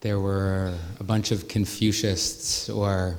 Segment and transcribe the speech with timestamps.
[0.00, 3.16] there were a bunch of Confucianists or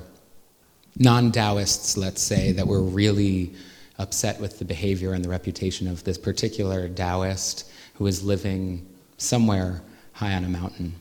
[0.96, 3.54] non Taoists, let's say, that were really
[3.98, 8.86] upset with the behavior and the reputation of this particular Taoist who was living
[9.18, 9.82] somewhere
[10.12, 10.94] high on a mountain.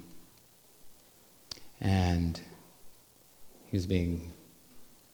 [1.79, 2.39] And
[3.67, 4.33] he was being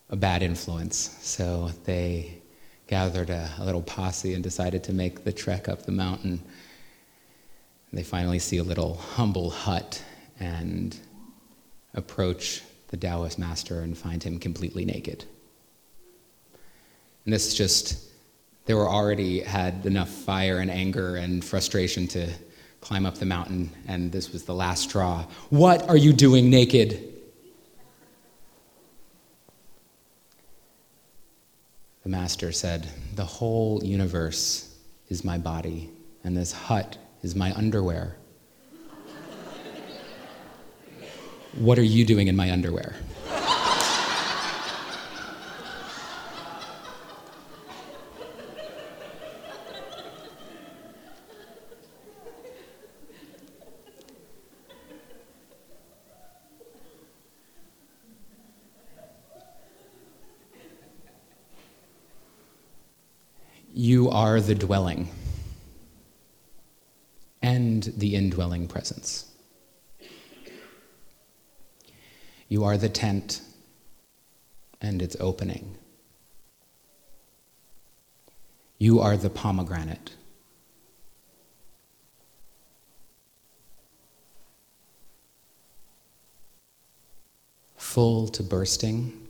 [0.10, 1.16] a bad influence.
[1.22, 2.42] So they
[2.88, 6.42] gathered a, a, little posse and decided to make the trek up the mountain.
[7.94, 10.04] They finally see a little humble hut
[10.40, 10.98] and
[11.94, 15.26] approach the Taoist master and find him completely naked.
[17.26, 17.98] And this just,
[18.66, 22.30] they were already had enough fire and anger and frustration to
[22.82, 25.26] climb up the mountain, and this was the last straw.
[25.50, 27.14] What are you doing naked?
[32.04, 34.72] The master said, The whole universe
[35.10, 35.90] is my body,
[36.24, 38.18] and this hut is my underwear.
[41.56, 42.96] What are you doing in my underwear?
[63.78, 65.10] You are the dwelling
[67.42, 69.35] and the indwelling presence.
[72.56, 73.42] You are the tent
[74.80, 75.78] and its opening.
[78.78, 80.16] You are the pomegranate.
[87.76, 89.28] Full to bursting.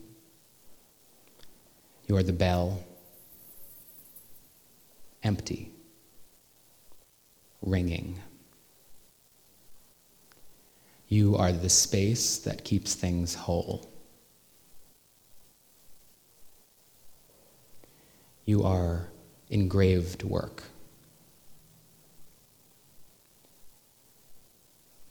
[2.06, 2.84] You are the bell
[5.24, 5.72] empty,
[7.60, 8.20] ringing.
[11.08, 13.88] You are the space that keeps things whole.
[18.44, 19.08] You are
[19.48, 20.64] engraved work.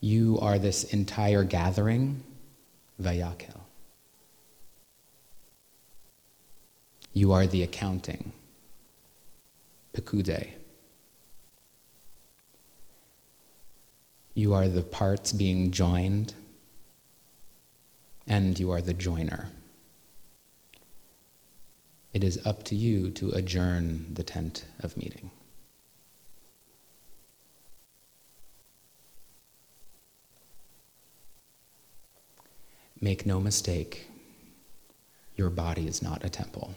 [0.00, 2.22] You are this entire gathering,
[3.00, 3.60] Vayakhel.
[7.12, 8.32] You are the accounting.
[9.94, 10.50] Pekudei.
[14.36, 16.34] You are the parts being joined,
[18.26, 19.48] and you are the joiner.
[22.12, 25.30] It is up to you to adjourn the tent of meeting.
[33.00, 34.06] Make no mistake,
[35.36, 36.74] your body is not a temple.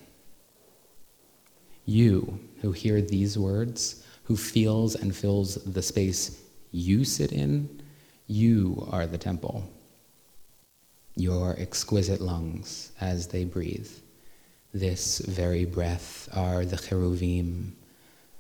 [1.86, 6.42] You who hear these words, who feels and fills the space
[6.72, 7.82] you sit in,
[8.28, 9.70] you are the temple.
[11.16, 13.90] Your exquisite lungs as they breathe.
[14.74, 17.72] This very breath are the cheruvim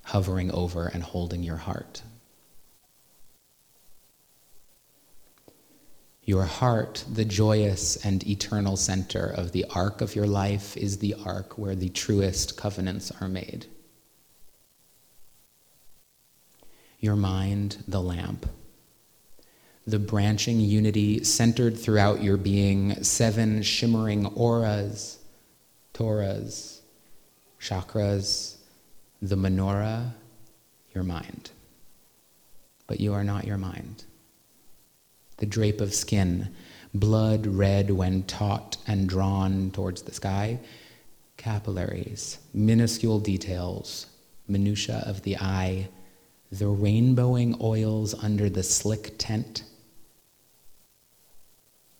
[0.03, 2.01] hovering over and holding your heart.
[6.23, 11.15] Your heart, the joyous and eternal center of the arc of your life, is the
[11.25, 13.65] ark where the truest covenants are made.
[16.99, 18.45] Your mind, the lamp.
[19.87, 25.17] The branching unity centered throughout your being, seven shimmering auras,
[25.93, 26.81] Torahs,
[27.59, 28.57] chakras,
[29.21, 30.13] the menorah,
[30.93, 31.51] your mind.
[32.87, 34.03] But you are not your mind
[35.39, 36.53] the drape of skin,
[36.93, 40.59] blood red when taut and drawn towards the sky,
[41.37, 44.05] capillaries, minuscule details,
[44.47, 45.87] minutiae of the eye,
[46.51, 49.63] the rainbowing oils under the slick tent.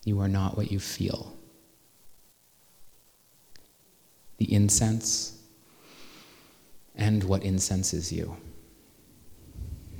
[0.04, 1.36] You are not what you feel.
[4.38, 5.38] The incense
[6.96, 8.38] and what incenses you.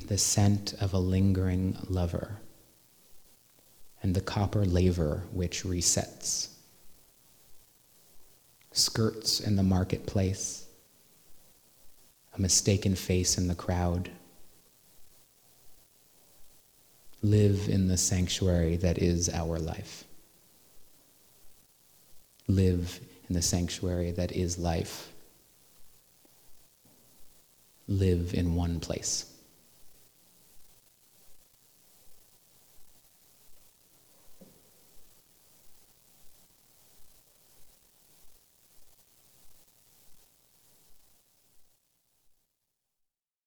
[0.08, 2.40] The scent of a lingering lover
[4.02, 6.50] and the copper laver which resets.
[8.72, 10.66] Skirts in the marketplace,
[12.34, 14.10] a mistaken face in the crowd.
[17.21, 20.06] Live in the sanctuary that is our life.
[22.48, 25.12] Live in the sanctuary that is life.
[27.88, 29.25] Live in one place.